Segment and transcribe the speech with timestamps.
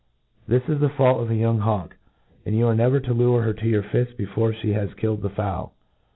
[0.47, 1.97] This is the fault of a young hawk j
[2.47, 5.29] and yon are never to lure her to your fift before flic has kiBed the
[5.29, 5.75] fowl.